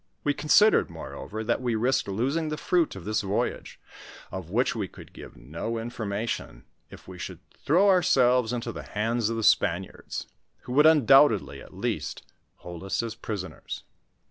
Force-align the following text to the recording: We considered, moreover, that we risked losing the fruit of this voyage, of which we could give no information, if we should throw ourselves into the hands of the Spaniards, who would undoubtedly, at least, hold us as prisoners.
We 0.23 0.33
considered, 0.33 0.89
moreover, 0.89 1.43
that 1.43 1.61
we 1.61 1.75
risked 1.75 2.07
losing 2.07 2.49
the 2.49 2.57
fruit 2.57 2.95
of 2.95 3.05
this 3.05 3.21
voyage, 3.21 3.79
of 4.31 4.49
which 4.49 4.73
we 4.75 4.87
could 4.87 5.13
give 5.13 5.37
no 5.37 5.77
information, 5.77 6.63
if 6.89 7.07
we 7.07 7.19
should 7.19 7.37
throw 7.63 7.87
ourselves 7.87 8.51
into 8.51 8.71
the 8.71 8.81
hands 8.81 9.29
of 9.29 9.37
the 9.37 9.43
Spaniards, 9.43 10.25
who 10.61 10.73
would 10.73 10.87
undoubtedly, 10.87 11.61
at 11.61 11.75
least, 11.75 12.23
hold 12.55 12.83
us 12.83 13.03
as 13.03 13.13
prisoners. 13.13 13.83